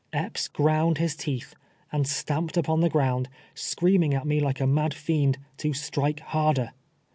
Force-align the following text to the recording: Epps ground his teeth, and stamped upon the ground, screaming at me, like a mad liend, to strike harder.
Epps 0.13 0.47
ground 0.47 0.97
his 0.97 1.15
teeth, 1.15 1.53
and 1.91 2.07
stamped 2.07 2.57
upon 2.57 2.81
the 2.81 2.89
ground, 2.89 3.29
screaming 3.53 4.15
at 4.15 4.25
me, 4.25 4.39
like 4.39 4.59
a 4.59 4.65
mad 4.65 4.93
liend, 4.93 5.35
to 5.57 5.73
strike 5.73 6.21
harder. 6.21 6.71